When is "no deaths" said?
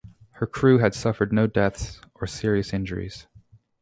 1.31-2.01